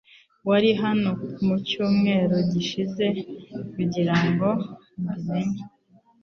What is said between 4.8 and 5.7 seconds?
mbi menye